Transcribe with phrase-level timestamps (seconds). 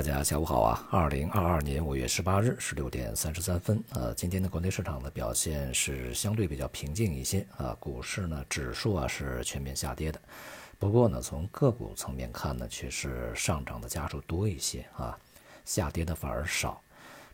[0.00, 0.88] 大家下午好啊！
[0.90, 10.18] 二零二二年五月十八日十六点三十三分，呃，今天的国内市场的表现是相对比较平静一些啊，股市呢指数啊是全面下跌的，
[10.78, 15.14] 不过呢从个股层面看呢，却是上涨的家数多一些啊，
[15.66, 16.80] 下跌的反而少，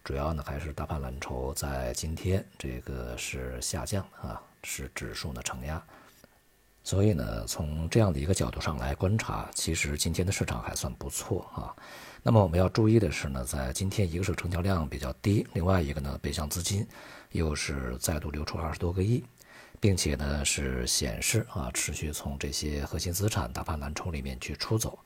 [0.03, 5.81] 主要呢还是大盘蓝筹在今天这个是下降啊，是指数呢承压。
[6.87, 11.75] 所以呢，从这样的一个角度上来观察，其实今天的市场还算不错啊。
[12.23, 16.87] 那么我们要注意的是呢，在今天一个是成交量比较低，另外一个呢，北向资金
[17.33, 19.25] 又是再度流出二十多个亿，
[19.81, 24.97] 并且呢是显示啊持续从这些核心资产大盘蓝筹里面去出走，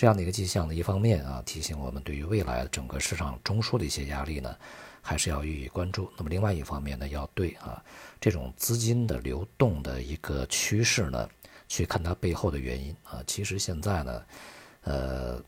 [0.00, 4.56] 这样的一个迹象呢，一方面啊提醒我们对于未来整个市场中枢的一些压力呢。
[5.02, 6.10] 还是要予以关注。
[6.16, 7.84] 那么另外一方面呢，要对啊
[8.18, 11.28] 这种资金的流动的一个趋势呢，
[11.68, 13.22] 去看它背后的原因啊。
[13.26, 14.22] 其实现在呢，
[14.84, 15.42] 呃，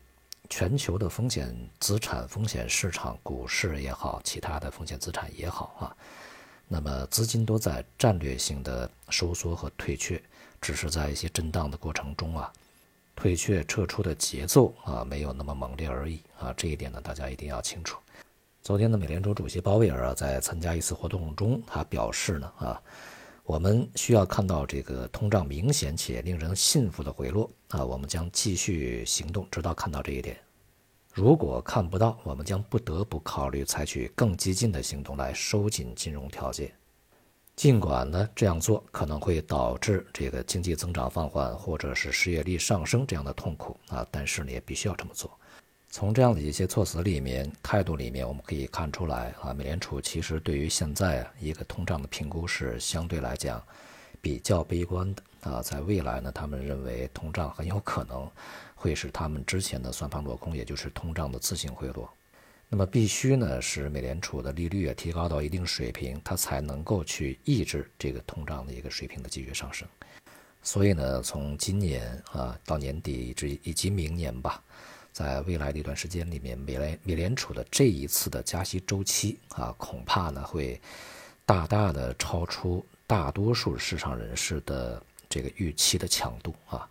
[0.51, 5.97] 全球的风险资产、风险市场、股市也好，其他的风险资产也好啊，
[6.67, 10.21] 那么资金都在战略性的收缩和退却，
[10.61, 12.53] 只是在一些震荡的过程中啊，
[13.15, 16.53] 退却撤出的节奏啊没有那么猛烈而已啊。
[16.57, 17.99] 这一点呢，大家一定要清楚。
[18.61, 22.81] 昨天的美联储主席鲍威尔啊，在参加一次活动中，他表示呢，啊，
[23.43, 30.37] 我们需要看到这个通胀明显且令人信服的回落啊，我们将继续行动，直到看到这一点。
[31.13, 36.73] 如果看不到，我们将不得不考虑采取更激进的行动来收紧金融条件。
[37.55, 45.31] 尽管呢，这样做可能会导致这个经济增长放缓，或者是失业率上升这样的痛苦啊，但是呢，也必须要这么做。
[45.89, 53.63] 从这样的一些措辞里面、态度里面，我们可以看出来啊，美联储其实对于现在一个通胀的评估是相对来讲
[54.19, 55.61] 比较悲观的啊。
[55.61, 58.27] 在未来呢，他们认为通胀很有可能
[58.73, 62.11] 会使他们之前的算盘落空，也就是通胀的自行回落。
[62.73, 69.87] 那么必须呢，使美联储的利率也提高到一定水平，它才能够去抑制这个通胀的一个水平的继续上升。
[70.63, 74.59] 所以呢，从今年啊到年底至以及明年吧。
[75.11, 80.81] 在未来的一段时间里面，美联美联储的这一次的加息周期啊，恐怕呢会
[81.45, 86.89] 大大的超出大多数市场人士的这个预期的强度啊。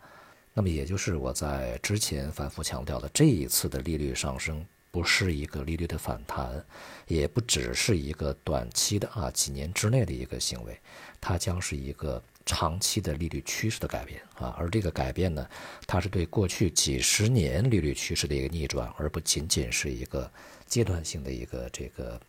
[0.55, 6.65] 那么也就是我在之前反复强调的，这一次的利率上升不是一个利率的反弹，
[7.09, 10.79] 也不只是一个短期的啊几年之内的一个行为，
[11.21, 12.23] 它将是一个。
[12.45, 15.49] 长期的利率趋势的改变啊，而这个改变呢，
[15.87, 20.29] 它是对过去几十年利率趋势的一个逆转，而不仅仅是一个
[20.67, 22.21] 阶段性的一个这个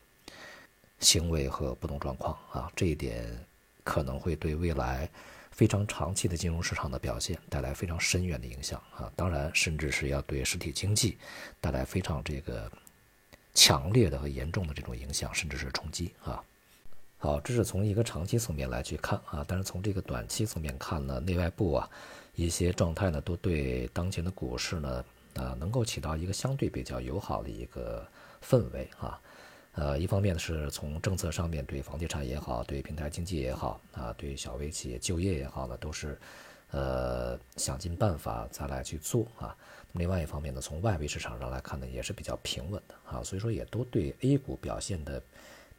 [1.00, 2.72] 行为和波动状况啊。
[2.76, 3.28] 这一点
[3.84, 5.10] 可能会对未来
[5.54, 9.10] 非常长期的金融市场的表现带来非常深远的影响啊。
[9.16, 11.18] 当然，甚至是要对实体经济
[11.62, 12.70] 带来非常这个
[13.54, 16.44] 强烈的和严重的这种影响，甚至是冲击啊。
[17.18, 21.90] 好，这是从一个长期层面来去看啊，但是从这个短期层面看呢，内外部啊
[22.36, 25.06] 一些状态呢，都对当前的股市呢
[25.36, 28.06] 啊能够起到一个相对比较友好的一个
[28.46, 29.18] 氛围啊。
[29.76, 36.20] 呃，一方面呢是从政策上面对房地产也好，对平台经济也好啊，对小微企业就业也好呢，都是
[36.72, 39.56] 呃想尽办法再来去做啊。
[39.94, 45.22] 另外一方面呢，从外围市场上来看呢，也是比较平稳的啊，所以说也都对 A 股表现的。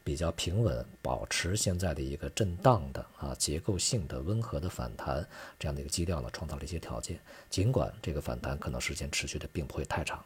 [0.06, 5.26] 比较平稳，保持现在的一个震荡的啊结构性的温和的反弹
[5.58, 7.18] 这样的一个基调呢，创造了一些条件。
[7.48, 10.22] 尽管这个反弹可能时间持续的并不会太长。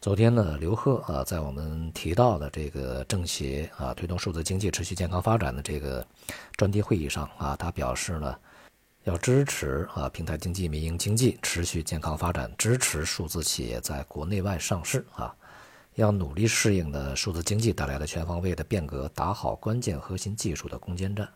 [0.00, 6.06] 昨天呢，刘鹤啊，在我们提到的这个政协啊推动数字经济持续健康发展的这个
[6.56, 8.32] 专题会议上啊，他表示呢，
[9.02, 15.34] 要支持啊平台经济、民营经济持续健康发展，支持数字企业在国内外上市啊。
[15.96, 21.28] 要努力适应的数字经济带来的全方位的变革，打好关键核心技术的攻坚战。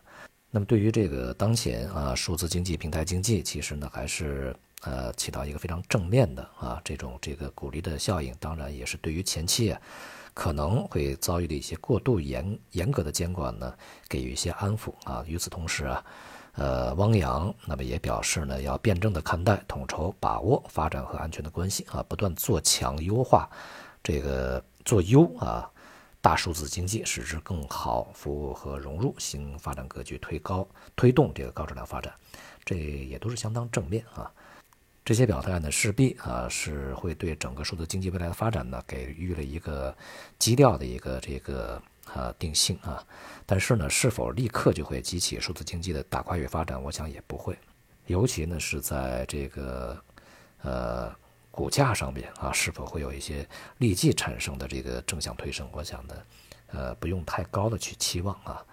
[0.49, 8.33] 那么，对于这个当前啊，数字经济、平台经济，其实呢，还是呃起到一个非常正面的啊这种这个鼓励的效应。
[8.39, 9.81] 当然，也是对于前期啊
[10.33, 13.73] 可能会遭遇的一些过度严严格的监管呢，
[14.09, 15.23] 给予一些安抚啊。
[15.27, 16.05] 与此同时啊，
[16.53, 23.49] 呃，汪洋那么也表示呢，要辩证的看待、统筹、把握发展和安全的关系啊，不断做强优化。
[24.03, 25.69] 这个做优啊，
[26.19, 32.13] 大数字经济使之更好服务和融入新发展格局，推高推动这个高质量发展，
[32.65, 34.29] 这也都是相当正面啊。
[35.05, 39.95] 这些表态呢，势必啊是会对整个数字经济未来的发展呢给予了一个
[40.39, 41.81] 基调的一个这个
[42.13, 43.05] 啊定性啊。
[43.45, 47.57] 但是呢，是否立刻就会激起数字经济的大跨越发展，我想也不会。
[48.07, 50.01] 尤其呢是在这个
[50.61, 51.13] 呃。
[51.55, 53.47] 股价上面啊，是否会有一些
[53.77, 55.69] 立即产生的这个正向推升？
[55.71, 56.15] 我想呢，
[56.71, 58.65] 呃，不用太高的去期望啊。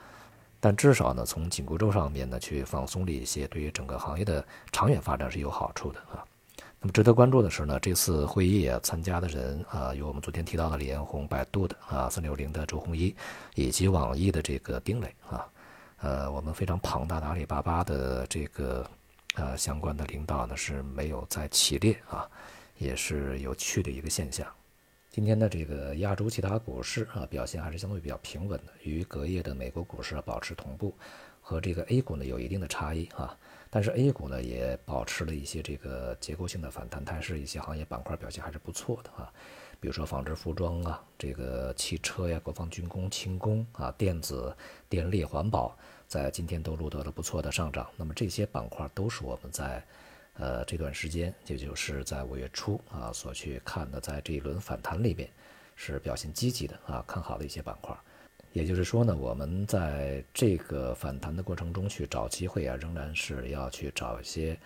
[0.60, 6.22] 但至少呢，从紧箍咒上面呢去放松了一些，对于整个行业的长远发展是有好处的啊。
[6.82, 13.14] 那么值得关注的是呢，这次会议啊参加的人啊，有我们昨天提到的李彦宏、百度的啊三六零的周鸿祎，
[13.54, 15.46] 以及网易的这个丁磊啊，
[16.00, 18.86] 呃，我们非常庞大的阿里巴巴的这个
[19.34, 22.28] 呃相关的领导呢是没有在其列啊，
[22.78, 24.46] 也是有趣的一个现象。
[25.10, 30.94] 今天的这个亚洲其他股市啊，表现还是相对比较平稳的，与隔夜的美国股市保持同步，
[31.40, 33.36] 和这个 A 股呢有一定的差异啊。
[33.70, 39.32] 但是 A 股呢也保持了一些这个结构性的反弹态势，一些行业板块表现还是不错的啊。
[39.80, 44.56] 比如说纺织服装啊，这个汽车呀、国防军工、轻工啊、电子、
[44.88, 45.76] 电力、环保，
[46.06, 47.90] 在今天都录得了不错的上涨。
[47.96, 49.84] 那么这些板块都是我们在。
[50.40, 55.28] 呃，这段时间，也就是在五月初啊，所去看的，在这一轮反弹里边，
[55.76, 57.94] 是表现积极的啊，看好的一些板块。
[58.54, 64.58] 也就是说呢，我们在这个反弹的过程中去找机会啊，仍然是要去找一些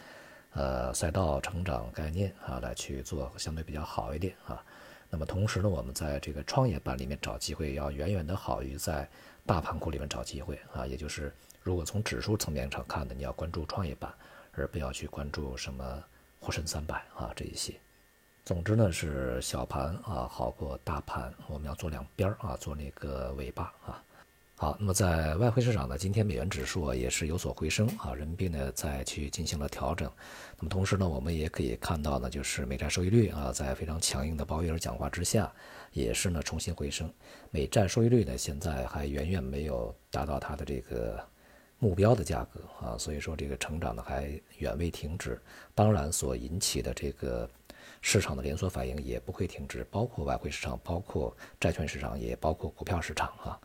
[0.52, 4.64] 呃赛道成长概念啊，来去做相对比较好一点啊。
[5.10, 9.08] 那么同时呢，我们在这个创业板里面找机会，要远远的好于在
[9.44, 10.86] 大盘股里面找机会啊。
[10.86, 14.14] 也就是如果从指数层面上看的，你要关注创业板。
[14.56, 16.02] 而不要去关注什么
[16.40, 17.74] 沪深三百啊这一些，
[18.44, 24.02] 总之呢是小盘啊好过大盘，我们要做两边啊，做那个尾巴啊。
[24.56, 30.10] 好，那么在外汇市场呢，今天美元指数啊也是有所回升啊，人民币呢再去进行了调整。
[30.58, 35.52] 那么同时呢，我们也可以看到呢，就是美债收益率啊，在非常强硬的鲍威尔讲话之下，
[35.92, 37.12] 也是呢重新回升。
[37.50, 41.26] 美债收益率呢现在还远远没有达到它的这个。
[41.84, 45.38] 目标的价格啊，所以说这个成长呢还远未停止，
[45.75, 47.46] 当然所引起的这个
[48.00, 53.60] 市场的连锁反应也不会停止，包括外汇市场，包括债券市场，也包括股票市场啊。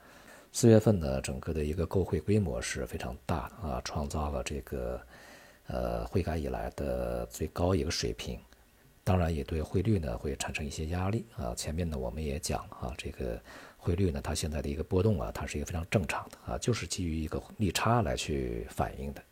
[0.51, 5.01] 四月份呢，整个的一个购汇规模是非常大啊，创造了这个
[5.67, 8.37] 呃汇改以来的最高一个水平，
[9.05, 11.55] 当然也对汇率呢会产生一些压力啊。
[11.55, 13.41] 前面呢我们也讲啊这个。
[13.81, 19.23] 汇率呢，它现在的一个波动啊，它是一个非常正常的啊，就是基于一个利差来去反映的。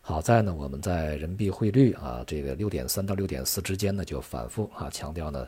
[0.00, 5.46] 好在呢，我们在人民币汇率啊，这个六点三到六点四之间呢，就反复啊强调呢，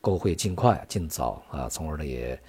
[0.00, 2.40] 购汇尽快尽早啊，从而呢也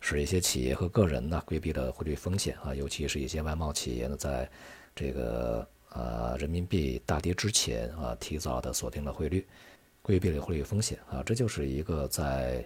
[0.00, 4.48] 使一些企业和个人呢规避了汇率风险啊，尤其是一些外贸企业呢，在
[4.94, 9.44] 这个呃人民币大跌之前啊，提早的锁定了汇率，
[10.00, 12.64] 规避了汇率风险啊，这就是一个在。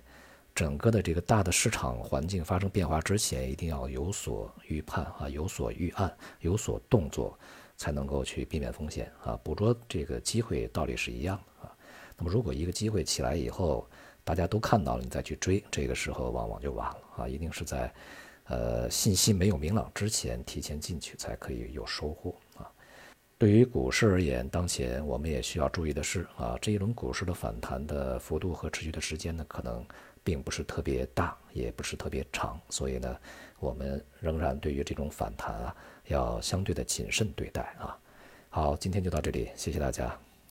[0.56, 7.38] 整个的这个大的市场环境发生变化之前，一定要有所预判啊，有所预案，有所动作，
[7.76, 11.76] 才能够去避免风险啊，捕捉这个机会道理是一样的啊。
[12.16, 13.86] 那么如果一个机会起来以后，
[14.24, 17.28] 大家都看到了，你再去追，这个时候往往就晚了啊。
[17.28, 17.92] 一定是在，
[18.44, 22.66] 呃，信息没有明朗之前提前进去，才可以有收获啊。
[23.36, 29.84] 对于股市而言，当前我们也需要注意的是啊，这一轮股市的反弹的幅度和持续的时间呢，可能。
[30.26, 33.16] 并不是特别大，也不是特别长，所以呢，
[33.60, 35.76] 我们仍然对于这种反弹啊，
[36.08, 37.96] 要相对的谨慎对待啊。
[38.50, 40.25] 好，今天就到这里，谢谢大家。